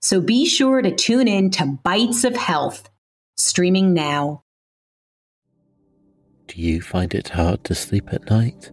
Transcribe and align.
So 0.00 0.20
be 0.20 0.46
sure 0.46 0.80
to 0.80 0.94
tune 0.94 1.26
in 1.26 1.50
to 1.52 1.78
Bites 1.82 2.22
of 2.22 2.36
Health, 2.36 2.88
streaming 3.36 3.94
now. 3.94 4.42
Do 6.46 6.62
you 6.62 6.80
find 6.80 7.12
it 7.14 7.30
hard 7.30 7.64
to 7.64 7.74
sleep 7.74 8.12
at 8.12 8.30
night? 8.30 8.70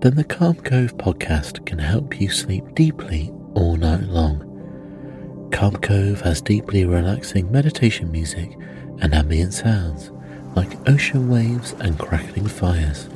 Then 0.00 0.14
the 0.14 0.24
Calm 0.24 0.56
Cove 0.56 0.96
podcast 0.98 1.64
can 1.64 1.78
help 1.78 2.20
you 2.20 2.28
sleep 2.28 2.74
deeply 2.74 3.32
all 3.54 3.76
night 3.76 4.02
long. 4.02 5.48
Calm 5.52 5.76
Cove 5.76 6.20
has 6.20 6.42
deeply 6.42 6.84
relaxing 6.84 7.50
meditation 7.50 8.12
music 8.12 8.58
and 9.00 9.14
ambient 9.14 9.54
sounds 9.54 10.12
like 10.54 10.88
ocean 10.88 11.30
waves 11.30 11.74
and 11.80 11.98
crackling 11.98 12.46
fires. 12.46 13.08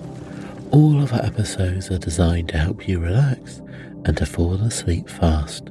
All 0.71 1.02
of 1.02 1.13
our 1.13 1.23
episodes 1.23 1.91
are 1.91 1.99
designed 1.99 2.49
to 2.49 2.59
help 2.59 2.89
you 2.89 2.99
relax 2.99 3.61
and 4.05 4.16
to 4.16 4.25
fall 4.25 4.55
asleep 4.55 5.09
fast. 5.09 5.71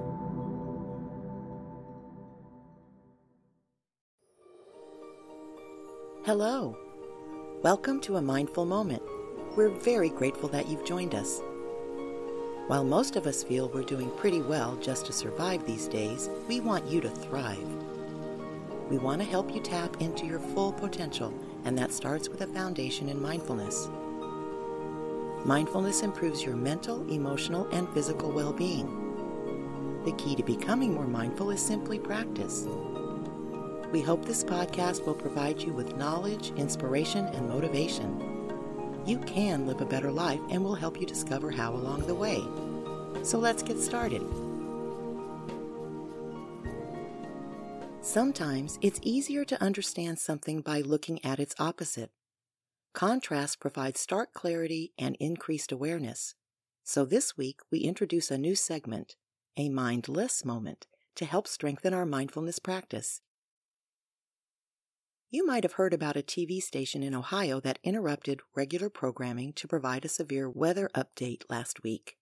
Hello. 6.23 6.77
Welcome 7.63 7.99
to 8.01 8.17
a 8.17 8.21
mindful 8.21 8.63
moment. 8.63 9.01
We're 9.55 9.69
very 9.69 10.09
grateful 10.09 10.49
that 10.49 10.67
you've 10.67 10.85
joined 10.85 11.15
us. 11.15 11.41
While 12.67 12.83
most 12.83 13.15
of 13.15 13.25
us 13.25 13.41
feel 13.41 13.69
we're 13.69 13.81
doing 13.81 14.11
pretty 14.17 14.39
well 14.39 14.75
just 14.75 15.07
to 15.07 15.13
survive 15.13 15.65
these 15.65 15.87
days, 15.87 16.29
we 16.47 16.59
want 16.59 16.85
you 16.85 17.01
to 17.01 17.09
thrive. 17.09 17.67
We 18.87 18.99
want 18.99 19.19
to 19.23 19.27
help 19.27 19.51
you 19.51 19.61
tap 19.61 19.99
into 19.99 20.27
your 20.27 20.37
full 20.37 20.71
potential, 20.71 21.33
and 21.65 21.75
that 21.79 21.91
starts 21.91 22.29
with 22.29 22.41
a 22.41 22.47
foundation 22.53 23.09
in 23.09 23.19
mindfulness. 23.19 23.89
Mindfulness 25.43 26.03
improves 26.03 26.43
your 26.43 26.55
mental, 26.55 27.01
emotional, 27.11 27.67
and 27.71 27.89
physical 27.95 28.31
well 28.31 28.53
being. 28.53 28.85
The 30.05 30.13
key 30.23 30.35
to 30.35 30.43
becoming 30.43 30.93
more 30.93 31.07
mindful 31.07 31.49
is 31.49 31.65
simply 31.65 31.97
practice. 31.97 32.67
We 33.91 34.01
hope 34.01 34.23
this 34.23 34.43
podcast 34.43 35.05
will 35.05 35.13
provide 35.13 35.61
you 35.61 35.73
with 35.73 35.97
knowledge, 35.97 36.51
inspiration, 36.51 37.25
and 37.25 37.49
motivation. 37.49 38.41
You 39.05 39.17
can 39.19 39.67
live 39.67 39.81
a 39.81 39.85
better 39.85 40.11
life 40.11 40.39
and 40.49 40.63
we'll 40.63 40.75
help 40.75 40.99
you 40.99 41.05
discover 41.05 41.51
how 41.51 41.73
along 41.73 42.07
the 42.07 42.15
way. 42.15 42.41
So 43.23 43.37
let's 43.37 43.63
get 43.63 43.79
started. 43.79 44.21
Sometimes 47.99 48.79
it's 48.81 48.99
easier 49.03 49.43
to 49.45 49.61
understand 49.61 50.19
something 50.19 50.61
by 50.61 50.81
looking 50.81 51.23
at 51.25 51.39
its 51.39 51.55
opposite. 51.59 52.11
Contrast 52.93 53.59
provides 53.59 53.99
stark 53.99 54.33
clarity 54.33 54.93
and 54.97 55.15
increased 55.19 55.71
awareness. 55.71 56.35
So 56.83 57.03
this 57.03 57.37
week 57.37 57.59
we 57.69 57.79
introduce 57.79 58.31
a 58.31 58.37
new 58.37 58.55
segment, 58.55 59.17
a 59.57 59.69
mindless 59.69 60.45
moment, 60.45 60.87
to 61.15 61.25
help 61.25 61.47
strengthen 61.47 61.93
our 61.93 62.05
mindfulness 62.05 62.59
practice. 62.59 63.21
You 65.33 65.45
might 65.45 65.63
have 65.63 65.73
heard 65.73 65.93
about 65.93 66.17
a 66.17 66.21
TV 66.21 66.61
station 66.61 67.01
in 67.01 67.15
Ohio 67.15 67.61
that 67.61 67.79
interrupted 67.85 68.41
regular 68.53 68.89
programming 68.89 69.53
to 69.53 69.67
provide 69.67 70.03
a 70.03 70.09
severe 70.09 70.49
weather 70.49 70.89
update 70.93 71.43
last 71.49 71.83
week. 71.83 72.17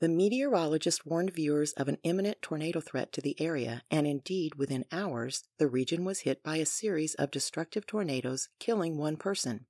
The 0.00 0.08
meteorologist 0.08 1.06
warned 1.06 1.32
viewers 1.32 1.72
of 1.74 1.86
an 1.86 1.98
imminent 2.02 2.42
tornado 2.42 2.80
threat 2.80 3.12
to 3.12 3.20
the 3.20 3.40
area, 3.40 3.84
and 3.92 4.08
indeed, 4.08 4.56
within 4.56 4.86
hours, 4.90 5.44
the 5.56 5.68
region 5.68 6.04
was 6.04 6.20
hit 6.20 6.42
by 6.42 6.56
a 6.56 6.66
series 6.66 7.14
of 7.14 7.30
destructive 7.30 7.86
tornadoes, 7.86 8.48
killing 8.58 8.98
one 8.98 9.16
person. 9.16 9.66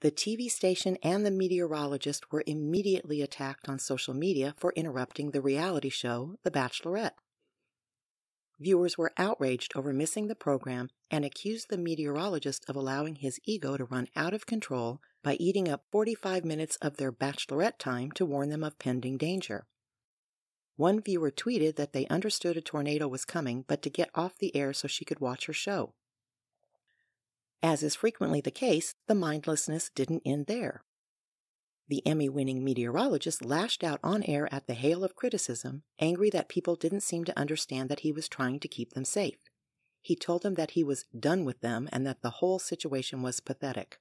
The 0.00 0.10
TV 0.10 0.50
station 0.50 0.98
and 1.00 1.24
the 1.24 1.30
meteorologist 1.30 2.32
were 2.32 2.42
immediately 2.44 3.22
attacked 3.22 3.68
on 3.68 3.78
social 3.78 4.14
media 4.14 4.52
for 4.58 4.72
interrupting 4.74 5.30
the 5.30 5.40
reality 5.40 5.90
show 5.90 6.40
The 6.42 6.50
Bachelorette. 6.50 7.12
Viewers 8.58 8.96
were 8.96 9.12
outraged 9.18 9.76
over 9.76 9.92
missing 9.92 10.28
the 10.28 10.34
program 10.34 10.88
and 11.10 11.24
accused 11.24 11.68
the 11.68 11.76
meteorologist 11.76 12.64
of 12.68 12.76
allowing 12.76 13.16
his 13.16 13.38
ego 13.44 13.76
to 13.76 13.84
run 13.84 14.08
out 14.16 14.32
of 14.32 14.46
control 14.46 15.00
by 15.22 15.34
eating 15.34 15.68
up 15.68 15.84
45 15.92 16.44
minutes 16.44 16.76
of 16.76 16.96
their 16.96 17.12
bachelorette 17.12 17.78
time 17.78 18.10
to 18.12 18.24
warn 18.24 18.48
them 18.48 18.64
of 18.64 18.78
pending 18.78 19.18
danger. 19.18 19.66
One 20.76 21.00
viewer 21.00 21.30
tweeted 21.30 21.76
that 21.76 21.92
they 21.92 22.06
understood 22.06 22.56
a 22.56 22.62
tornado 22.62 23.08
was 23.08 23.24
coming, 23.24 23.64
but 23.66 23.82
to 23.82 23.90
get 23.90 24.10
off 24.14 24.38
the 24.38 24.54
air 24.56 24.72
so 24.72 24.88
she 24.88 25.04
could 25.04 25.20
watch 25.20 25.46
her 25.46 25.52
show. 25.52 25.94
As 27.62 27.82
is 27.82 27.94
frequently 27.94 28.40
the 28.40 28.50
case, 28.50 28.94
the 29.06 29.14
mindlessness 29.14 29.90
didn't 29.94 30.22
end 30.24 30.46
there. 30.46 30.82
The 31.88 32.04
Emmy 32.06 32.28
winning 32.28 32.64
meteorologist 32.64 33.44
lashed 33.44 33.84
out 33.84 34.00
on 34.02 34.24
air 34.24 34.52
at 34.52 34.66
the 34.66 34.74
hail 34.74 35.04
of 35.04 35.14
criticism, 35.14 35.84
angry 36.00 36.30
that 36.30 36.48
people 36.48 36.74
didn't 36.74 37.02
seem 37.02 37.24
to 37.24 37.38
understand 37.38 37.88
that 37.88 38.00
he 38.00 38.10
was 38.10 38.28
trying 38.28 38.58
to 38.60 38.68
keep 38.68 38.92
them 38.94 39.04
safe. 39.04 39.38
He 40.02 40.16
told 40.16 40.42
them 40.42 40.54
that 40.54 40.72
he 40.72 40.82
was 40.82 41.04
done 41.18 41.44
with 41.44 41.60
them 41.60 41.88
and 41.92 42.06
that 42.06 42.22
the 42.22 42.30
whole 42.30 42.58
situation 42.58 43.22
was 43.22 43.40
pathetic. 43.40 44.00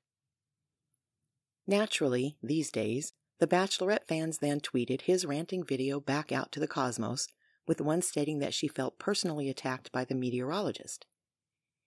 Naturally, 1.68 2.38
these 2.42 2.72
days, 2.72 3.14
the 3.40 3.48
Bachelorette 3.48 4.08
fans 4.08 4.38
then 4.38 4.62
tweeted 4.62 5.02
his 5.02 5.26
ranting 5.26 5.64
video 5.64 6.00
back 6.00 6.32
out 6.32 6.52
to 6.54 6.60
the 6.60 6.68
cosmos, 6.68 7.28
with 7.68 7.82
one 7.82 8.02
stating 8.02 8.40
that 8.40 8.54
she 8.54 8.68
felt 8.68 9.00
personally 9.00 9.50
attacked 9.50 9.92
by 9.92 10.06
the 10.06 10.16
meteorologist. 10.16 11.06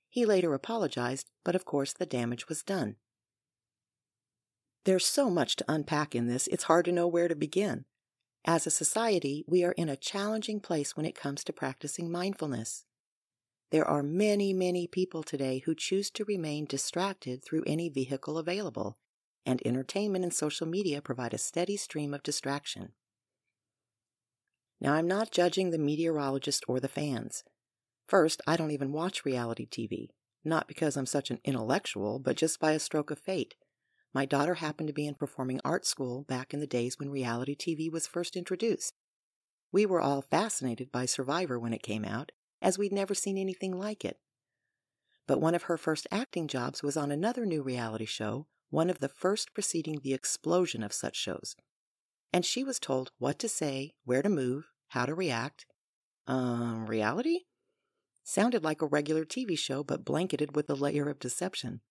He 0.09 0.27
later 0.27 0.55
apologized, 0.55 1.31
but 1.45 1.55
of 1.55 1.65
course 1.65 1.93
the 1.93 2.07
damage 2.07 2.49
was 2.49 2.63
done. 2.63 2.97
There's 4.89 5.07
so 5.07 5.29
much 5.29 5.57
to 5.57 5.67
unpack 5.69 6.15
in 6.15 6.29
this, 6.29 6.47
it's 6.47 6.65
hard 6.65 6.87
to 6.87 6.93
know 6.93 7.07
where 7.07 7.29
to 7.29 7.37
begin. 7.37 7.85
As 8.47 8.67
a 8.67 8.71
society, 8.71 9.45
we 9.47 9.63
are 9.63 9.73
in 9.73 9.91
a 9.91 9.99
challenging 9.99 10.61
place 10.61 10.97
when 10.97 11.05
it 11.05 11.15
comes 11.15 11.45
to 11.45 11.53
practicing 11.53 12.11
mindfulness. 12.11 12.87
There 13.71 13.85
are 13.85 14.03
many, 14.03 14.55
many 14.55 14.87
people 14.87 15.23
today 15.23 15.59
who 15.67 15.75
choose 15.75 16.11
to 16.13 16.25
remain 16.25 16.65
distracted 16.65 17.45
through 17.45 17.65
any 17.67 17.91
vehicle 17.91 18.39
available, 18.39 18.97
and 19.45 19.61
entertainment 19.63 20.25
and 20.25 20.33
social 20.33 20.67
media 20.67 21.03
provide 21.03 21.35
a 21.35 21.39
steady 21.39 21.77
stream 21.77 22.15
of 22.15 22.23
distraction. 22.23 22.93
Now, 24.81 24.95
I'm 24.95 25.07
not 25.07 25.31
judging 25.31 25.69
the 25.69 25.77
meteorologist 25.77 26.65
or 26.67 26.81
the 26.81 26.89
fans. 26.89 27.45
First, 28.07 28.41
I 28.47 28.57
don't 28.57 28.71
even 28.71 28.93
watch 28.93 29.27
reality 29.27 29.67
TV, 29.67 30.09
not 30.47 30.67
because 30.67 30.97
I'm 30.97 31.05
such 31.05 31.31
an 31.31 31.41
intellectual, 31.45 32.19
but 32.19 32.39
just 32.39 32.59
by 32.59 32.73
a 32.73 32.79
stroke 32.79 33.11
of 33.11 33.19
fate. 33.19 33.55
My 34.15 34.25
daughter 34.25 34.55
happened 34.55 34.87
to 34.87 34.95
be 34.95 35.07
in 35.07 35.15
performing 35.15 35.61
arts 35.65 35.89
school 35.89 36.23
back 36.23 36.55
in 36.55 36.61
the 36.61 36.67
days 36.67 36.99
when 36.99 37.11
reality 37.11 37.55
TV 37.55 37.91
was 37.91 38.07
first 38.07 38.37
introduced. 38.37 38.95
We 39.71 39.85
were 39.85 40.01
all 40.01 40.23
fascinated 40.23 40.91
by 40.91 41.05
Survivor 41.05 41.59
when 41.59 41.75
it 41.75 41.83
came 41.83 42.05
out, 42.05 42.33
as 42.63 42.79
we'd 42.79 42.93
never 42.93 43.15
seen 43.15 43.37
anything 43.37 43.79
like 43.79 44.05
it. 44.05 44.19
But 45.27 45.41
one 45.41 45.55
of 45.55 45.65
her 45.65 45.77
first 45.77 46.07
acting 46.11 46.49
jobs 46.49 46.83
was 46.83 46.97
on 46.97 47.13
another 47.13 47.45
new 47.45 47.63
reality 47.63 48.07
show, 48.07 48.47
one 48.71 48.89
of 48.89 49.01
the 49.01 49.11
first 49.11 49.53
preceding 49.53 50.01
the 50.03 50.15
explosion 50.15 50.83
of 50.83 50.95
such 50.95 51.17
shows. 51.17 51.55
And 52.33 52.47
she 52.47 52.65
was 52.65 52.79
told 52.79 53.13
what 53.19 53.39
to 53.41 53.49
say, 53.49 53.93
where 54.05 54.23
to 54.23 54.29
move, 54.31 54.71
how 54.89 55.05
to 55.05 55.15
react. 55.15 55.67
Um, 56.27 56.87
reality? 56.87 57.41
Sounded 58.25 58.65
like 58.65 58.81
a 58.81 58.87
regular 58.87 59.25
TV 59.25 59.59
show, 59.59 59.83
but 59.83 60.05
blanketed 60.05 60.57
with 60.57 60.71
a 60.71 60.75
layer 60.75 61.11
of 61.11 61.19
deception 61.19 61.83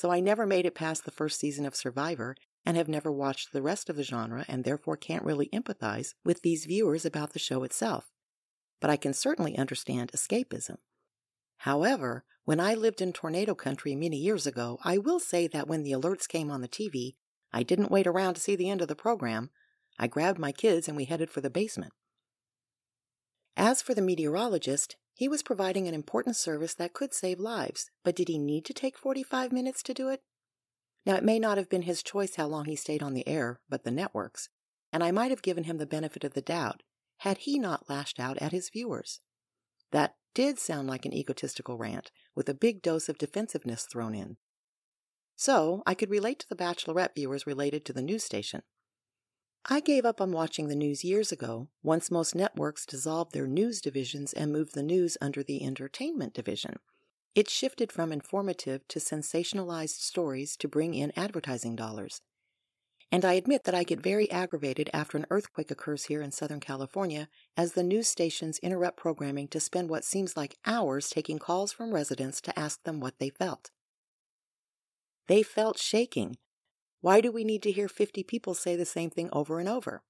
so 0.00 0.10
I 0.10 0.20
never 0.20 0.46
made 0.46 0.64
it 0.64 0.74
past 0.74 1.04
the 1.04 1.10
first 1.10 1.38
season 1.38 1.66
of 1.66 1.76
Survivor 1.76 2.34
and 2.64 2.78
have 2.78 2.88
never 2.88 3.12
watched 3.12 3.52
the 3.52 3.60
rest 3.60 3.90
of 3.90 3.96
the 3.96 4.02
genre 4.02 4.46
and 4.48 4.64
therefore 4.64 4.96
can't 4.96 5.22
really 5.26 5.50
empathize 5.52 6.14
with 6.24 6.40
these 6.40 6.64
viewers 6.64 7.04
about 7.04 7.34
the 7.34 7.38
show 7.38 7.64
itself. 7.64 8.10
But 8.80 8.88
I 8.88 8.96
can 8.96 9.12
certainly 9.12 9.58
understand 9.58 10.10
escapism. 10.12 10.76
However, 11.58 12.24
when 12.46 12.60
I 12.60 12.72
lived 12.72 13.02
in 13.02 13.12
tornado 13.12 13.54
country 13.54 13.94
many 13.94 14.16
years 14.16 14.46
ago, 14.46 14.78
I 14.82 14.96
will 14.96 15.20
say 15.20 15.46
that 15.48 15.68
when 15.68 15.82
the 15.82 15.92
alerts 15.92 16.26
came 16.26 16.50
on 16.50 16.62
the 16.62 16.66
TV, 16.66 17.16
I 17.52 17.62
didn't 17.62 17.90
wait 17.90 18.06
around 18.06 18.36
to 18.36 18.40
see 18.40 18.56
the 18.56 18.70
end 18.70 18.80
of 18.80 18.88
the 18.88 18.94
program. 18.94 19.50
I 19.98 20.06
grabbed 20.06 20.38
my 20.38 20.50
kids 20.50 20.88
and 20.88 20.96
we 20.96 21.04
headed 21.04 21.28
for 21.28 21.42
the 21.42 21.50
basement. 21.50 21.92
As 23.54 23.82
for 23.82 23.92
the 23.92 24.00
meteorologist, 24.00 24.96
he 25.20 25.28
was 25.28 25.42
providing 25.42 25.86
an 25.86 25.92
important 25.92 26.34
service 26.34 26.72
that 26.72 26.94
could 26.94 27.12
save 27.12 27.38
lives, 27.38 27.90
but 28.02 28.16
did 28.16 28.28
he 28.28 28.38
need 28.38 28.64
to 28.64 28.72
take 28.72 28.96
45 28.96 29.52
minutes 29.52 29.82
to 29.82 29.92
do 29.92 30.08
it? 30.08 30.22
Now, 31.04 31.14
it 31.16 31.22
may 31.22 31.38
not 31.38 31.58
have 31.58 31.68
been 31.68 31.82
his 31.82 32.02
choice 32.02 32.36
how 32.36 32.46
long 32.46 32.64
he 32.64 32.74
stayed 32.74 33.02
on 33.02 33.12
the 33.12 33.28
air, 33.28 33.60
but 33.68 33.84
the 33.84 33.90
networks, 33.90 34.48
and 34.90 35.04
I 35.04 35.10
might 35.10 35.30
have 35.30 35.42
given 35.42 35.64
him 35.64 35.76
the 35.76 35.84
benefit 35.84 36.24
of 36.24 36.32
the 36.32 36.40
doubt 36.40 36.82
had 37.18 37.36
he 37.36 37.58
not 37.58 37.84
lashed 37.86 38.18
out 38.18 38.38
at 38.38 38.52
his 38.52 38.70
viewers. 38.70 39.20
That 39.92 40.14
did 40.32 40.58
sound 40.58 40.88
like 40.88 41.04
an 41.04 41.12
egotistical 41.12 41.76
rant, 41.76 42.10
with 42.34 42.48
a 42.48 42.54
big 42.54 42.80
dose 42.80 43.10
of 43.10 43.18
defensiveness 43.18 43.86
thrown 43.92 44.14
in. 44.14 44.38
So 45.36 45.82
I 45.84 45.92
could 45.92 46.08
relate 46.08 46.38
to 46.38 46.48
the 46.48 46.56
Bachelorette 46.56 47.14
viewers 47.14 47.46
related 47.46 47.84
to 47.84 47.92
the 47.92 48.00
news 48.00 48.24
station. 48.24 48.62
I 49.66 49.80
gave 49.80 50.04
up 50.04 50.20
on 50.20 50.32
watching 50.32 50.68
the 50.68 50.74
news 50.74 51.04
years 51.04 51.32
ago, 51.32 51.68
once 51.82 52.10
most 52.10 52.34
networks 52.34 52.86
dissolved 52.86 53.32
their 53.32 53.46
news 53.46 53.80
divisions 53.80 54.32
and 54.32 54.52
moved 54.52 54.74
the 54.74 54.82
news 54.82 55.16
under 55.20 55.42
the 55.42 55.62
entertainment 55.64 56.34
division. 56.34 56.78
It 57.34 57.48
shifted 57.48 57.92
from 57.92 58.12
informative 58.12 58.86
to 58.88 58.98
sensationalized 58.98 60.00
stories 60.00 60.56
to 60.56 60.68
bring 60.68 60.94
in 60.94 61.12
advertising 61.16 61.76
dollars. 61.76 62.22
And 63.12 63.24
I 63.24 63.34
admit 63.34 63.64
that 63.64 63.74
I 63.74 63.84
get 63.84 64.00
very 64.00 64.30
aggravated 64.30 64.88
after 64.92 65.18
an 65.18 65.26
earthquake 65.30 65.70
occurs 65.70 66.04
here 66.04 66.22
in 66.22 66.32
Southern 66.32 66.60
California 66.60 67.28
as 67.56 67.72
the 67.72 67.82
news 67.82 68.08
stations 68.08 68.58
interrupt 68.60 68.96
programming 68.96 69.48
to 69.48 69.60
spend 69.60 69.90
what 69.90 70.04
seems 70.04 70.36
like 70.36 70.58
hours 70.64 71.10
taking 71.10 71.38
calls 71.38 71.72
from 71.72 71.92
residents 71.92 72.40
to 72.42 72.58
ask 72.58 72.82
them 72.84 73.00
what 73.00 73.18
they 73.18 73.30
felt. 73.30 73.70
They 75.28 75.42
felt 75.42 75.78
shaking. 75.78 76.38
Why 77.00 77.20
do 77.20 77.32
we 77.32 77.44
need 77.44 77.62
to 77.62 77.72
hear 77.72 77.88
50 77.88 78.22
people 78.24 78.54
say 78.54 78.76
the 78.76 78.84
same 78.84 79.10
thing 79.10 79.30
over 79.32 79.58
and 79.58 79.68
over? 79.68 80.02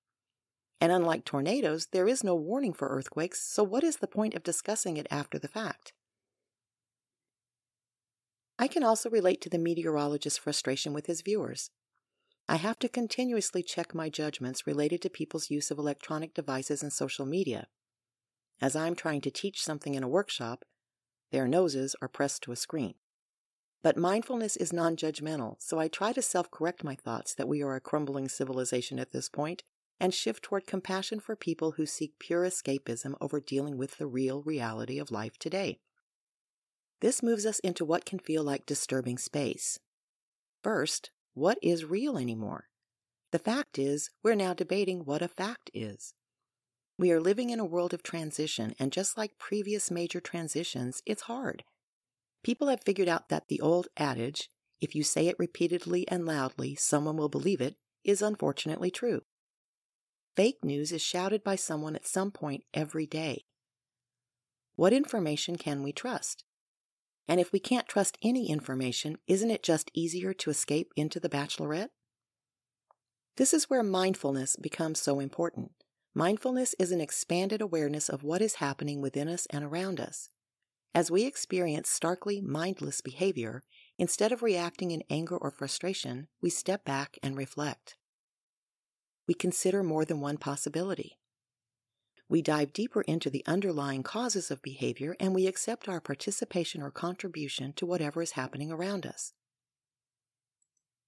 And 0.80 0.90
unlike 0.90 1.24
tornadoes, 1.24 1.88
there 1.92 2.08
is 2.08 2.24
no 2.24 2.34
warning 2.34 2.72
for 2.72 2.88
earthquakes, 2.88 3.42
so 3.42 3.62
what 3.62 3.84
is 3.84 3.98
the 3.98 4.06
point 4.06 4.34
of 4.34 4.42
discussing 4.42 4.96
it 4.96 5.06
after 5.10 5.38
the 5.38 5.48
fact? 5.48 5.92
I 8.58 8.66
can 8.66 8.82
also 8.82 9.08
relate 9.08 9.40
to 9.42 9.48
the 9.48 9.58
meteorologist's 9.58 10.38
frustration 10.38 10.92
with 10.92 11.06
his 11.06 11.22
viewers. 11.22 11.70
I 12.48 12.56
have 12.56 12.78
to 12.80 12.88
continuously 12.88 13.62
check 13.62 13.94
my 13.94 14.08
judgments 14.08 14.66
related 14.66 15.00
to 15.02 15.10
people's 15.10 15.50
use 15.50 15.70
of 15.70 15.78
electronic 15.78 16.34
devices 16.34 16.82
and 16.82 16.92
social 16.92 17.24
media. 17.24 17.68
As 18.60 18.74
I'm 18.74 18.94
trying 18.94 19.20
to 19.22 19.30
teach 19.30 19.62
something 19.62 19.94
in 19.94 20.02
a 20.02 20.08
workshop, 20.08 20.64
their 21.30 21.46
noses 21.46 21.94
are 22.02 22.08
pressed 22.08 22.42
to 22.42 22.52
a 22.52 22.56
screen. 22.56 22.94
But 23.82 23.96
mindfulness 23.96 24.56
is 24.56 24.72
non 24.72 24.96
judgmental, 24.96 25.56
so 25.58 25.78
I 25.78 25.88
try 25.88 26.12
to 26.12 26.22
self 26.22 26.50
correct 26.50 26.84
my 26.84 26.94
thoughts 26.94 27.34
that 27.34 27.48
we 27.48 27.62
are 27.62 27.74
a 27.74 27.80
crumbling 27.80 28.28
civilization 28.28 28.98
at 28.98 29.12
this 29.12 29.28
point 29.28 29.62
and 29.98 30.14
shift 30.14 30.42
toward 30.42 30.66
compassion 30.66 31.20
for 31.20 31.36
people 31.36 31.72
who 31.72 31.86
seek 31.86 32.18
pure 32.18 32.44
escapism 32.44 33.14
over 33.20 33.38
dealing 33.38 33.76
with 33.76 33.98
the 33.98 34.06
real 34.06 34.42
reality 34.42 34.98
of 34.98 35.10
life 35.10 35.38
today. 35.38 35.78
This 37.00 37.22
moves 37.22 37.46
us 37.46 37.58
into 37.60 37.84
what 37.84 38.04
can 38.04 38.18
feel 38.18 38.42
like 38.42 38.66
disturbing 38.66 39.18
space. 39.18 39.78
First, 40.62 41.10
what 41.34 41.58
is 41.62 41.84
real 41.84 42.18
anymore. 42.18 42.68
The 43.32 43.38
fact 43.38 43.78
is, 43.78 44.10
we're 44.22 44.34
now 44.34 44.52
debating 44.54 45.04
what 45.04 45.22
a 45.22 45.28
fact 45.28 45.70
is. 45.72 46.14
We 46.98 47.12
are 47.12 47.20
living 47.20 47.48
in 47.50 47.60
a 47.60 47.64
world 47.64 47.94
of 47.94 48.02
transition, 48.02 48.74
and 48.78 48.92
just 48.92 49.16
like 49.16 49.38
previous 49.38 49.90
major 49.90 50.20
transitions, 50.20 51.02
it's 51.06 51.22
hard. 51.22 51.64
People 52.42 52.68
have 52.68 52.82
figured 52.82 53.08
out 53.08 53.28
that 53.28 53.48
the 53.48 53.60
old 53.60 53.88
adage, 53.96 54.50
if 54.80 54.94
you 54.94 55.02
say 55.02 55.26
it 55.26 55.36
repeatedly 55.38 56.08
and 56.08 56.24
loudly, 56.24 56.74
someone 56.74 57.16
will 57.16 57.28
believe 57.28 57.60
it, 57.60 57.76
is 58.04 58.22
unfortunately 58.22 58.90
true. 58.90 59.22
Fake 60.36 60.64
news 60.64 60.90
is 60.92 61.02
shouted 61.02 61.44
by 61.44 61.56
someone 61.56 61.94
at 61.94 62.06
some 62.06 62.30
point 62.30 62.64
every 62.72 63.06
day. 63.06 63.44
What 64.76 64.92
information 64.92 65.56
can 65.56 65.82
we 65.82 65.92
trust? 65.92 66.44
And 67.28 67.38
if 67.38 67.52
we 67.52 67.60
can't 67.60 67.86
trust 67.86 68.16
any 68.22 68.48
information, 68.48 69.18
isn't 69.26 69.50
it 69.50 69.62
just 69.62 69.90
easier 69.92 70.32
to 70.34 70.50
escape 70.50 70.92
into 70.96 71.20
the 71.20 71.28
bachelorette? 71.28 71.90
This 73.36 73.52
is 73.52 73.68
where 73.68 73.82
mindfulness 73.82 74.56
becomes 74.56 75.00
so 75.00 75.20
important. 75.20 75.72
Mindfulness 76.14 76.74
is 76.78 76.90
an 76.90 77.00
expanded 77.00 77.60
awareness 77.60 78.08
of 78.08 78.24
what 78.24 78.42
is 78.42 78.54
happening 78.54 79.00
within 79.00 79.28
us 79.28 79.46
and 79.50 79.64
around 79.64 80.00
us. 80.00 80.30
As 80.92 81.10
we 81.10 81.24
experience 81.24 81.88
starkly 81.88 82.40
mindless 82.40 83.00
behavior, 83.00 83.62
instead 83.96 84.32
of 84.32 84.42
reacting 84.42 84.90
in 84.90 85.04
anger 85.08 85.36
or 85.36 85.50
frustration, 85.50 86.26
we 86.42 86.50
step 86.50 86.84
back 86.84 87.16
and 87.22 87.36
reflect. 87.36 87.96
We 89.28 89.34
consider 89.34 89.84
more 89.84 90.04
than 90.04 90.20
one 90.20 90.36
possibility. 90.36 91.16
We 92.28 92.42
dive 92.42 92.72
deeper 92.72 93.02
into 93.02 93.30
the 93.30 93.44
underlying 93.46 94.02
causes 94.02 94.50
of 94.50 94.62
behavior 94.62 95.16
and 95.20 95.34
we 95.34 95.46
accept 95.46 95.88
our 95.88 96.00
participation 96.00 96.82
or 96.82 96.90
contribution 96.90 97.72
to 97.74 97.86
whatever 97.86 98.22
is 98.22 98.32
happening 98.32 98.72
around 98.72 99.06
us. 99.06 99.32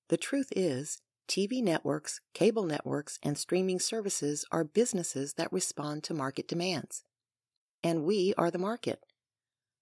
The 0.08 0.16
truth 0.16 0.48
is, 0.54 1.00
TV 1.28 1.62
networks, 1.62 2.20
cable 2.34 2.64
networks, 2.64 3.18
and 3.22 3.38
streaming 3.38 3.80
services 3.80 4.44
are 4.52 4.64
businesses 4.64 5.34
that 5.34 5.52
respond 5.52 6.04
to 6.04 6.14
market 6.14 6.46
demands. 6.46 7.04
And 7.82 8.04
we 8.04 8.34
are 8.36 8.50
the 8.50 8.58
market. 8.58 9.02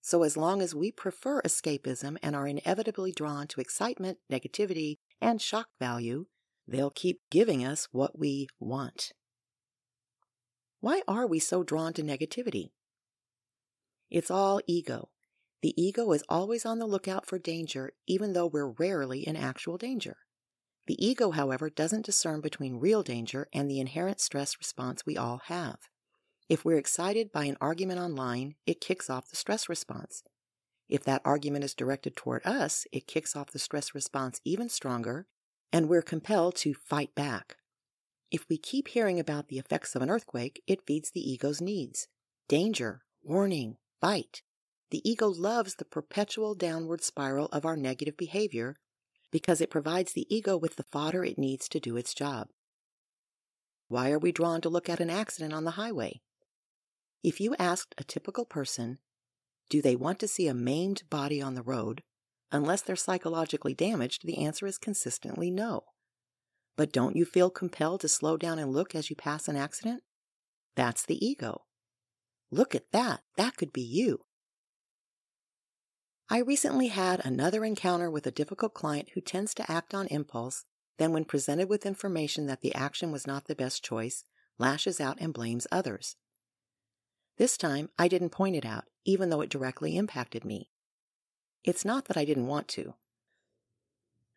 So, 0.02 0.22
as 0.22 0.36
long 0.36 0.62
as 0.62 0.74
we 0.74 0.90
prefer 0.90 1.42
escapism 1.42 2.16
and 2.22 2.34
are 2.34 2.46
inevitably 2.46 3.12
drawn 3.12 3.46
to 3.48 3.60
excitement, 3.60 4.18
negativity, 4.32 4.98
and 5.20 5.40
shock 5.40 5.68
value, 5.78 6.26
they'll 6.66 6.90
keep 6.90 7.20
giving 7.30 7.64
us 7.64 7.88
what 7.92 8.18
we 8.18 8.48
want. 8.58 9.12
Why 10.80 11.02
are 11.06 11.26
we 11.26 11.38
so 11.38 11.62
drawn 11.62 11.92
to 11.92 12.02
negativity? 12.02 12.70
It's 14.10 14.30
all 14.30 14.60
ego. 14.66 15.10
The 15.60 15.74
ego 15.80 16.10
is 16.12 16.24
always 16.28 16.64
on 16.64 16.78
the 16.78 16.86
lookout 16.86 17.26
for 17.26 17.38
danger, 17.38 17.92
even 18.06 18.32
though 18.32 18.46
we're 18.46 18.72
rarely 18.78 19.26
in 19.26 19.36
actual 19.36 19.76
danger. 19.76 20.16
The 20.86 20.96
ego, 21.04 21.32
however, 21.32 21.68
doesn't 21.68 22.06
discern 22.06 22.40
between 22.40 22.80
real 22.80 23.02
danger 23.02 23.48
and 23.52 23.70
the 23.70 23.78
inherent 23.78 24.20
stress 24.20 24.56
response 24.58 25.04
we 25.04 25.18
all 25.18 25.42
have. 25.44 25.89
If 26.50 26.64
we're 26.64 26.78
excited 26.78 27.30
by 27.30 27.44
an 27.44 27.56
argument 27.60 28.00
online, 28.00 28.56
it 28.66 28.80
kicks 28.80 29.08
off 29.08 29.30
the 29.30 29.36
stress 29.36 29.68
response. 29.68 30.24
If 30.88 31.04
that 31.04 31.22
argument 31.24 31.62
is 31.62 31.74
directed 31.74 32.16
toward 32.16 32.44
us, 32.44 32.88
it 32.90 33.06
kicks 33.06 33.36
off 33.36 33.52
the 33.52 33.60
stress 33.60 33.94
response 33.94 34.40
even 34.44 34.68
stronger, 34.68 35.28
and 35.72 35.88
we're 35.88 36.02
compelled 36.02 36.56
to 36.56 36.74
fight 36.74 37.14
back. 37.14 37.58
If 38.32 38.48
we 38.48 38.58
keep 38.58 38.88
hearing 38.88 39.20
about 39.20 39.46
the 39.46 39.60
effects 39.60 39.94
of 39.94 40.02
an 40.02 40.10
earthquake, 40.10 40.60
it 40.66 40.84
feeds 40.84 41.12
the 41.12 41.20
ego's 41.20 41.60
needs. 41.60 42.08
Danger, 42.48 43.02
warning, 43.22 43.76
fight. 44.00 44.42
The 44.90 45.08
ego 45.08 45.28
loves 45.28 45.76
the 45.76 45.84
perpetual 45.84 46.56
downward 46.56 47.04
spiral 47.04 47.46
of 47.52 47.64
our 47.64 47.76
negative 47.76 48.16
behavior 48.16 48.74
because 49.30 49.60
it 49.60 49.70
provides 49.70 50.14
the 50.14 50.26
ego 50.28 50.56
with 50.56 50.74
the 50.74 50.82
fodder 50.90 51.24
it 51.24 51.38
needs 51.38 51.68
to 51.68 51.78
do 51.78 51.96
its 51.96 52.12
job. 52.12 52.48
Why 53.86 54.10
are 54.10 54.18
we 54.18 54.32
drawn 54.32 54.60
to 54.62 54.68
look 54.68 54.88
at 54.88 54.98
an 54.98 55.10
accident 55.10 55.52
on 55.52 55.62
the 55.62 55.72
highway? 55.72 56.22
If 57.22 57.40
you 57.40 57.54
asked 57.58 57.94
a 57.98 58.04
typical 58.04 58.44
person, 58.44 58.98
do 59.68 59.82
they 59.82 59.94
want 59.94 60.18
to 60.20 60.28
see 60.28 60.48
a 60.48 60.54
maimed 60.54 61.02
body 61.10 61.42
on 61.42 61.54
the 61.54 61.62
road? 61.62 62.02
Unless 62.50 62.82
they're 62.82 62.96
psychologically 62.96 63.74
damaged, 63.74 64.22
the 64.24 64.44
answer 64.44 64.66
is 64.66 64.78
consistently 64.78 65.50
no. 65.50 65.84
But 66.76 66.92
don't 66.92 67.16
you 67.16 67.24
feel 67.24 67.50
compelled 67.50 68.00
to 68.00 68.08
slow 68.08 68.36
down 68.36 68.58
and 68.58 68.72
look 68.72 68.94
as 68.94 69.10
you 69.10 69.16
pass 69.16 69.48
an 69.48 69.56
accident? 69.56 70.02
That's 70.76 71.04
the 71.04 71.24
ego. 71.24 71.62
Look 72.50 72.74
at 72.74 72.90
that. 72.92 73.20
That 73.36 73.56
could 73.56 73.72
be 73.72 73.82
you. 73.82 74.20
I 76.28 76.38
recently 76.38 76.88
had 76.88 77.24
another 77.24 77.64
encounter 77.64 78.10
with 78.10 78.26
a 78.26 78.32
difficult 78.32 78.72
client 78.72 79.10
who 79.14 79.20
tends 79.20 79.52
to 79.54 79.70
act 79.70 79.94
on 79.94 80.06
impulse, 80.06 80.64
then, 80.98 81.12
when 81.12 81.24
presented 81.24 81.68
with 81.68 81.86
information 81.86 82.46
that 82.46 82.60
the 82.60 82.74
action 82.74 83.10
was 83.10 83.26
not 83.26 83.46
the 83.46 83.54
best 83.54 83.82
choice, 83.84 84.24
lashes 84.58 85.00
out 85.00 85.18
and 85.20 85.32
blames 85.32 85.66
others. 85.72 86.16
This 87.40 87.56
time, 87.56 87.88
I 87.98 88.06
didn't 88.06 88.36
point 88.36 88.54
it 88.54 88.66
out, 88.66 88.84
even 89.06 89.30
though 89.30 89.40
it 89.40 89.48
directly 89.48 89.96
impacted 89.96 90.44
me. 90.44 90.68
It's 91.64 91.86
not 91.86 92.04
that 92.04 92.18
I 92.18 92.26
didn't 92.26 92.48
want 92.48 92.68
to. 92.68 92.96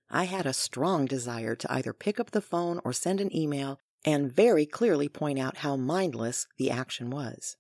I 0.10 0.24
had 0.24 0.46
a 0.46 0.54
strong 0.54 1.06
desire 1.06 1.54
to 1.54 1.70
either 1.70 1.92
pick 1.92 2.18
up 2.18 2.32
the 2.32 2.40
phone 2.40 2.80
or 2.86 2.94
send 2.94 3.20
an 3.20 3.36
email 3.36 3.78
and 4.06 4.32
very 4.32 4.66
clearly 4.66 5.10
point 5.10 5.38
out 5.38 5.58
how 5.58 5.76
mindless 5.76 6.48
the 6.58 6.72
action 6.72 7.10
was. 7.10 7.58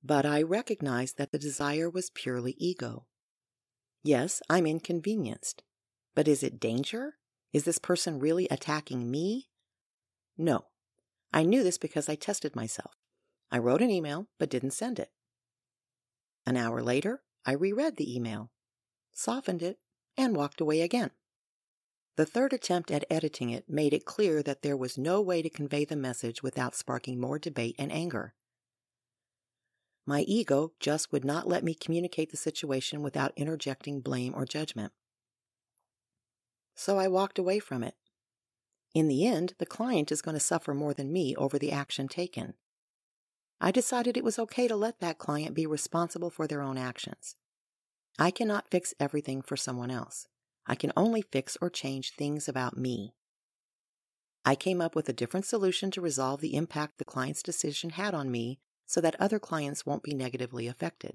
But 0.00 0.24
I 0.24 0.42
recognized 0.42 1.18
that 1.18 1.32
the 1.32 1.40
desire 1.40 1.90
was 1.90 2.10
purely 2.14 2.54
ego. 2.56 3.06
Yes, 4.04 4.40
I'm 4.48 4.68
inconvenienced. 4.68 5.64
But 6.14 6.28
is 6.28 6.44
it 6.44 6.60
danger? 6.60 7.14
Is 7.52 7.64
this 7.64 7.78
person 7.78 8.20
really 8.20 8.46
attacking 8.48 9.10
me? 9.10 9.48
No. 10.38 10.66
I 11.32 11.42
knew 11.42 11.64
this 11.64 11.78
because 11.78 12.08
I 12.08 12.14
tested 12.14 12.54
myself. 12.54 12.92
I 13.52 13.58
wrote 13.58 13.82
an 13.82 13.90
email 13.90 14.28
but 14.38 14.48
didn't 14.48 14.70
send 14.70 14.98
it. 14.98 15.10
An 16.46 16.56
hour 16.56 16.82
later, 16.82 17.22
I 17.44 17.52
reread 17.52 17.96
the 17.96 18.16
email, 18.16 18.50
softened 19.12 19.62
it, 19.62 19.78
and 20.16 20.34
walked 20.34 20.60
away 20.60 20.80
again. 20.80 21.10
The 22.16 22.26
third 22.26 22.52
attempt 22.52 22.90
at 22.90 23.04
editing 23.10 23.50
it 23.50 23.68
made 23.68 23.92
it 23.92 24.06
clear 24.06 24.42
that 24.42 24.62
there 24.62 24.76
was 24.76 24.98
no 24.98 25.20
way 25.20 25.42
to 25.42 25.50
convey 25.50 25.84
the 25.84 25.96
message 25.96 26.42
without 26.42 26.74
sparking 26.74 27.20
more 27.20 27.38
debate 27.38 27.76
and 27.78 27.92
anger. 27.92 28.34
My 30.06 30.22
ego 30.22 30.72
just 30.80 31.12
would 31.12 31.24
not 31.24 31.46
let 31.46 31.62
me 31.62 31.74
communicate 31.74 32.30
the 32.30 32.36
situation 32.36 33.02
without 33.02 33.32
interjecting 33.36 34.00
blame 34.00 34.34
or 34.34 34.44
judgment. 34.44 34.92
So 36.74 36.98
I 36.98 37.06
walked 37.06 37.38
away 37.38 37.58
from 37.58 37.84
it. 37.84 37.94
In 38.94 39.08
the 39.08 39.26
end, 39.26 39.54
the 39.58 39.66
client 39.66 40.10
is 40.10 40.22
going 40.22 40.34
to 40.34 40.40
suffer 40.40 40.74
more 40.74 40.92
than 40.92 41.12
me 41.12 41.36
over 41.36 41.58
the 41.58 41.70
action 41.70 42.08
taken. 42.08 42.54
I 43.64 43.70
decided 43.70 44.16
it 44.16 44.24
was 44.24 44.40
okay 44.40 44.66
to 44.66 44.74
let 44.74 44.98
that 44.98 45.18
client 45.18 45.54
be 45.54 45.66
responsible 45.66 46.30
for 46.30 46.48
their 46.48 46.62
own 46.62 46.76
actions. 46.76 47.36
I 48.18 48.32
cannot 48.32 48.68
fix 48.68 48.92
everything 48.98 49.40
for 49.40 49.56
someone 49.56 49.88
else. 49.88 50.26
I 50.66 50.74
can 50.74 50.92
only 50.96 51.22
fix 51.22 51.56
or 51.62 51.70
change 51.70 52.10
things 52.10 52.48
about 52.48 52.76
me. 52.76 53.14
I 54.44 54.56
came 54.56 54.80
up 54.80 54.96
with 54.96 55.08
a 55.08 55.12
different 55.12 55.46
solution 55.46 55.92
to 55.92 56.00
resolve 56.00 56.40
the 56.40 56.56
impact 56.56 56.98
the 56.98 57.04
client's 57.04 57.40
decision 57.40 57.90
had 57.90 58.14
on 58.14 58.32
me 58.32 58.58
so 58.84 59.00
that 59.00 59.14
other 59.20 59.38
clients 59.38 59.86
won't 59.86 60.02
be 60.02 60.12
negatively 60.12 60.66
affected. 60.66 61.14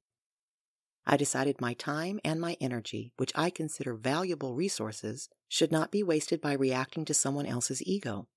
I 1.06 1.18
decided 1.18 1.60
my 1.60 1.74
time 1.74 2.18
and 2.24 2.39
my 2.39 2.56
energy, 2.62 3.12
which 3.18 3.34
I 3.36 3.50
consider 3.50 3.94
valuable 3.94 4.56
resources, 4.56 5.27
should 5.50 5.72
not 5.72 5.92
be 5.92 6.01
wasted 6.01 6.39
by 6.39 6.54
reacting 6.54 7.04
to 7.06 7.13
someone 7.13 7.46
else's 7.46 7.84
ego. 7.84 8.30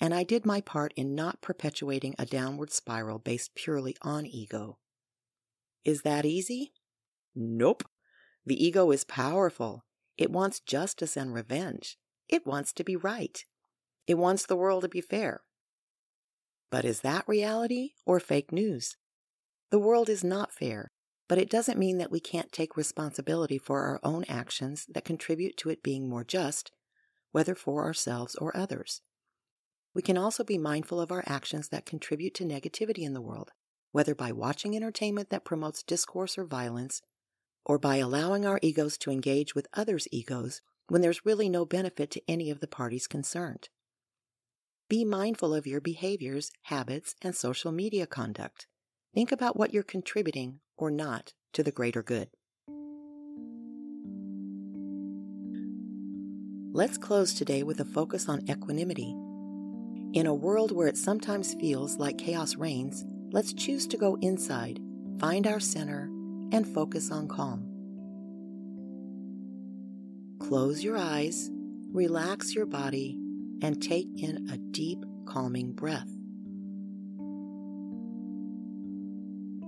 And 0.00 0.14
I 0.14 0.22
did 0.22 0.46
my 0.46 0.60
part 0.60 0.92
in 0.96 1.14
not 1.14 1.40
perpetuating 1.40 2.14
a 2.18 2.26
downward 2.26 2.72
spiral 2.72 3.18
based 3.18 3.54
purely 3.54 3.96
on 4.02 4.26
ego. 4.26 4.78
Is 5.84 6.02
that 6.02 6.24
easy? 6.24 6.72
Nope. 7.34 7.84
The 8.46 8.64
ego 8.64 8.90
is 8.90 9.04
powerful 9.04 9.84
it 10.18 10.32
wants 10.32 10.58
justice 10.58 11.16
and 11.16 11.32
revenge. 11.32 11.96
It 12.28 12.44
wants 12.44 12.72
to 12.74 12.84
be 12.84 12.96
right. 12.96 13.42
It 14.06 14.18
wants 14.18 14.44
the 14.44 14.56
world 14.56 14.82
to 14.82 14.88
be 14.88 15.00
fair. 15.00 15.42
But 16.70 16.84
is 16.84 17.00
that 17.00 17.26
reality 17.28 17.92
or 18.04 18.18
fake 18.18 18.52
news? 18.52 18.96
The 19.70 19.78
world 19.78 20.08
is 20.08 20.24
not 20.24 20.52
fair, 20.52 20.90
but 21.28 21.38
it 21.38 21.48
doesn't 21.48 21.78
mean 21.78 21.98
that 21.98 22.10
we 22.10 22.20
can't 22.20 22.52
take 22.52 22.76
responsibility 22.76 23.58
for 23.58 23.82
our 23.82 24.00
own 24.02 24.24
actions 24.28 24.86
that 24.92 25.04
contribute 25.04 25.56
to 25.58 25.70
it 25.70 25.82
being 25.82 26.08
more 26.08 26.24
just, 26.24 26.72
whether 27.30 27.54
for 27.54 27.84
ourselves 27.84 28.34
or 28.34 28.54
others. 28.56 29.02
We 29.98 30.02
can 30.02 30.16
also 30.16 30.44
be 30.44 30.58
mindful 30.58 31.00
of 31.00 31.10
our 31.10 31.24
actions 31.26 31.70
that 31.70 31.84
contribute 31.84 32.32
to 32.34 32.44
negativity 32.44 33.00
in 33.00 33.14
the 33.14 33.20
world, 33.20 33.50
whether 33.90 34.14
by 34.14 34.30
watching 34.30 34.76
entertainment 34.76 35.30
that 35.30 35.44
promotes 35.44 35.82
discourse 35.82 36.38
or 36.38 36.44
violence 36.44 37.02
or 37.64 37.80
by 37.80 37.96
allowing 37.96 38.46
our 38.46 38.60
egos 38.62 38.96
to 38.98 39.10
engage 39.10 39.56
with 39.56 39.66
others' 39.74 40.06
egos 40.12 40.60
when 40.86 41.02
there's 41.02 41.26
really 41.26 41.48
no 41.48 41.64
benefit 41.64 42.12
to 42.12 42.22
any 42.28 42.48
of 42.48 42.60
the 42.60 42.68
parties 42.68 43.08
concerned. 43.08 43.70
Be 44.88 45.04
mindful 45.04 45.52
of 45.52 45.66
your 45.66 45.80
behaviors, 45.80 46.52
habits, 46.66 47.16
and 47.20 47.34
social 47.34 47.72
media 47.72 48.06
conduct. 48.06 48.68
Think 49.12 49.32
about 49.32 49.56
what 49.56 49.74
you're 49.74 49.82
contributing 49.82 50.60
or 50.76 50.92
not 50.92 51.32
to 51.54 51.64
the 51.64 51.72
greater 51.72 52.04
good. 52.04 52.28
Let's 56.72 56.98
close 56.98 57.34
today 57.34 57.64
with 57.64 57.80
a 57.80 57.84
focus 57.84 58.28
on 58.28 58.48
equanimity. 58.48 59.16
In 60.14 60.26
a 60.26 60.34
world 60.34 60.72
where 60.72 60.88
it 60.88 60.96
sometimes 60.96 61.54
feels 61.54 61.98
like 61.98 62.16
chaos 62.16 62.56
reigns, 62.56 63.04
let's 63.30 63.52
choose 63.52 63.86
to 63.88 63.98
go 63.98 64.16
inside, 64.22 64.80
find 65.20 65.46
our 65.46 65.60
center, 65.60 66.10
and 66.50 66.66
focus 66.66 67.10
on 67.10 67.28
calm. 67.28 67.68
Close 70.40 70.82
your 70.82 70.96
eyes, 70.96 71.50
relax 71.92 72.54
your 72.54 72.64
body, 72.64 73.18
and 73.60 73.82
take 73.82 74.08
in 74.16 74.48
a 74.50 74.56
deep, 74.56 75.04
calming 75.26 75.72
breath. 75.72 76.08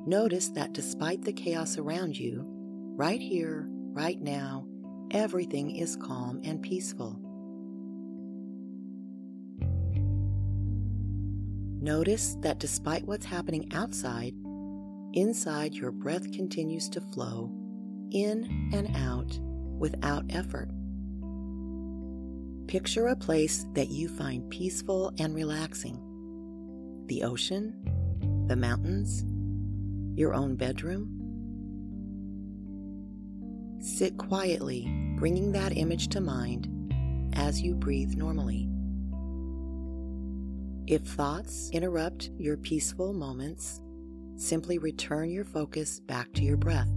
Notice 0.06 0.48
that 0.50 0.72
despite 0.72 1.22
the 1.22 1.34
chaos 1.34 1.76
around 1.76 2.16
you, 2.18 2.44
right 2.96 3.20
here, 3.20 3.66
right 3.68 4.18
now, 4.18 4.66
everything 5.10 5.76
is 5.76 5.96
calm 5.96 6.40
and 6.44 6.62
peaceful. 6.62 7.20
Notice 11.80 12.36
that 12.40 12.58
despite 12.58 13.06
what's 13.06 13.26
happening 13.26 13.72
outside, 13.72 14.34
Inside, 15.12 15.74
your 15.74 15.90
breath 15.90 16.30
continues 16.30 16.88
to 16.90 17.00
flow 17.00 17.50
in 18.12 18.70
and 18.72 18.96
out 18.96 19.40
without 19.78 20.24
effort. 20.30 20.68
Picture 22.68 23.08
a 23.08 23.16
place 23.16 23.66
that 23.74 23.90
you 23.90 24.08
find 24.08 24.48
peaceful 24.50 25.12
and 25.18 25.34
relaxing 25.34 26.00
the 27.06 27.24
ocean, 27.24 27.74
the 28.46 28.54
mountains, 28.54 29.24
your 30.16 30.32
own 30.32 30.54
bedroom. 30.54 31.16
Sit 33.80 34.16
quietly, 34.16 34.86
bringing 35.18 35.50
that 35.50 35.76
image 35.76 36.06
to 36.08 36.20
mind 36.20 36.68
as 37.32 37.60
you 37.60 37.74
breathe 37.74 38.14
normally. 38.14 38.69
If 40.90 41.02
thoughts 41.02 41.70
interrupt 41.72 42.30
your 42.36 42.56
peaceful 42.56 43.12
moments, 43.12 43.80
simply 44.34 44.78
return 44.78 45.30
your 45.30 45.44
focus 45.44 46.00
back 46.00 46.32
to 46.32 46.42
your 46.42 46.56
breath. 46.56 46.88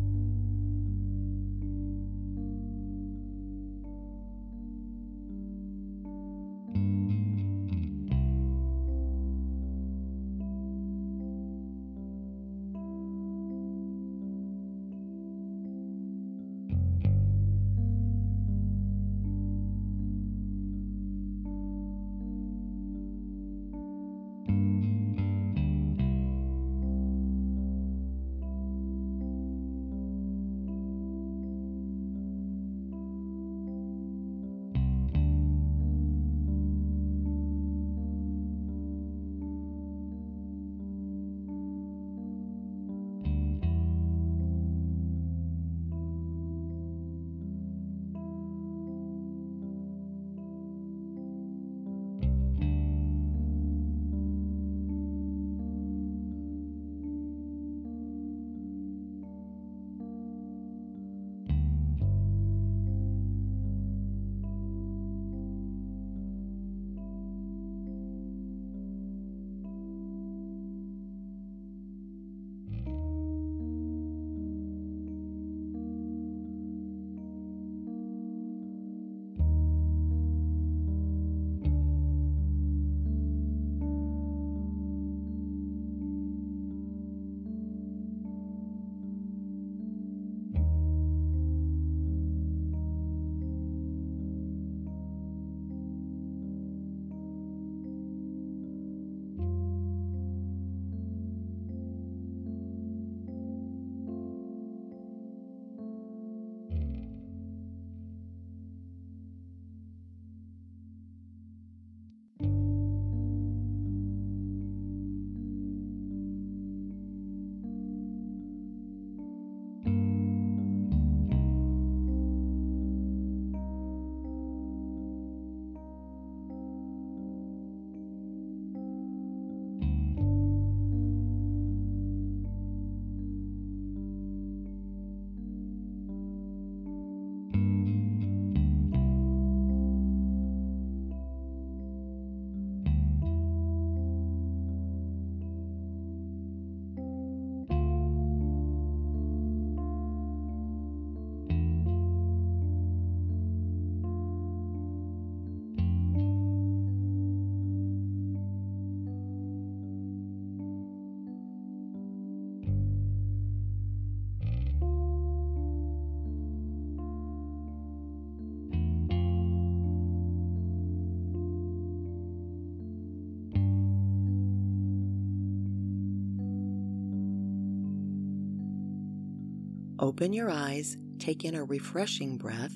Open 180.04 180.34
your 180.34 180.52
eyes, 180.52 180.98
take 181.18 181.46
in 181.46 181.56
a 181.56 181.64
refreshing 181.64 182.38
breath, 182.38 182.76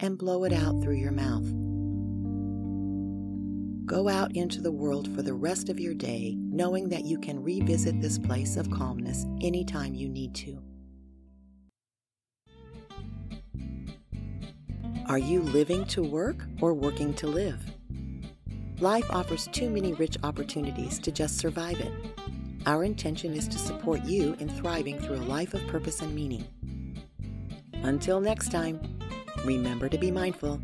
and 0.00 0.16
blow 0.16 0.44
it 0.44 0.54
out 0.54 0.80
through 0.80 0.94
your 0.94 1.12
mouth. 1.12 1.44
Go 3.84 4.08
out 4.08 4.34
into 4.34 4.62
the 4.62 4.72
world 4.72 5.14
for 5.14 5.20
the 5.20 5.34
rest 5.34 5.68
of 5.68 5.78
your 5.78 5.92
day, 5.92 6.34
knowing 6.38 6.88
that 6.88 7.04
you 7.04 7.18
can 7.18 7.42
revisit 7.42 8.00
this 8.00 8.18
place 8.18 8.56
of 8.56 8.70
calmness 8.70 9.26
anytime 9.42 9.92
you 9.92 10.08
need 10.08 10.34
to. 10.34 10.62
Are 15.10 15.18
you 15.18 15.42
living 15.42 15.84
to 15.88 16.02
work 16.02 16.46
or 16.62 16.72
working 16.72 17.12
to 17.16 17.26
live? 17.26 17.62
Life 18.80 19.10
offers 19.10 19.46
too 19.48 19.68
many 19.68 19.92
rich 19.92 20.16
opportunities 20.22 20.98
to 21.00 21.12
just 21.12 21.36
survive 21.36 21.78
it. 21.80 22.11
Our 22.64 22.84
intention 22.84 23.34
is 23.34 23.48
to 23.48 23.58
support 23.58 24.04
you 24.04 24.36
in 24.38 24.48
thriving 24.48 24.98
through 25.00 25.16
a 25.16 25.26
life 25.26 25.52
of 25.52 25.66
purpose 25.66 26.00
and 26.00 26.14
meaning. 26.14 26.46
Until 27.82 28.20
next 28.20 28.52
time, 28.52 28.80
remember 29.44 29.88
to 29.88 29.98
be 29.98 30.12
mindful. 30.12 30.60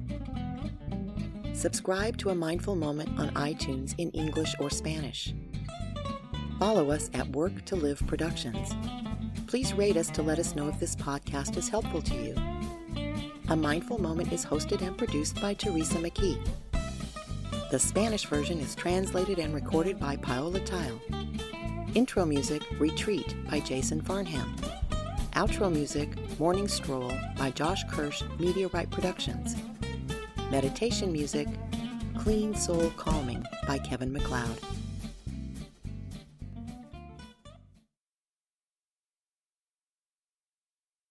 Subscribe 1.54 2.16
to 2.18 2.30
a 2.30 2.36
mindful 2.36 2.76
moment 2.76 3.18
on 3.18 3.30
iTunes 3.30 3.96
in 3.98 4.10
English 4.10 4.54
or 4.60 4.70
Spanish. 4.70 5.34
Follow 6.60 6.92
us 6.92 7.10
at 7.14 7.28
Work 7.30 7.64
to 7.64 7.74
Live 7.74 8.00
Productions. 8.06 8.76
Please 9.48 9.74
rate 9.74 9.96
us 9.96 10.08
to 10.10 10.22
let 10.22 10.38
us 10.38 10.54
know 10.54 10.68
if 10.68 10.78
this 10.78 10.94
podcast 10.94 11.56
is 11.56 11.68
helpful 11.68 12.02
to 12.02 12.14
you. 12.14 12.34
A 13.48 13.56
Mindful 13.56 14.00
Moment 14.00 14.32
is 14.32 14.44
hosted 14.44 14.82
and 14.82 14.96
produced 14.96 15.40
by 15.40 15.54
Teresa 15.54 15.96
McKee. 15.96 16.38
The 17.72 17.78
Spanish 17.78 18.26
version 18.26 18.60
is 18.60 18.76
translated 18.76 19.40
and 19.40 19.52
recorded 19.52 19.98
by 19.98 20.16
Paola 20.16 20.60
Tile. 20.60 21.00
Intro 21.94 22.24
music, 22.24 22.62
Retreat 22.78 23.34
by 23.50 23.60
Jason 23.60 24.00
Farnham. 24.02 24.54
Outro 25.32 25.72
music, 25.72 26.10
Morning 26.38 26.68
Stroll 26.68 27.12
by 27.38 27.50
Josh 27.50 27.82
Kirsch, 27.90 28.22
Right 28.72 28.90
Productions. 28.90 29.56
Meditation 30.50 31.10
music, 31.10 31.48
Clean 32.18 32.54
Soul 32.54 32.90
Calming 32.96 33.44
by 33.66 33.78
Kevin 33.78 34.12
MacLeod. 34.12 34.60